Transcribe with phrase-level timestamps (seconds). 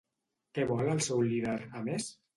[0.57, 2.13] Què vol el seu líder, a més?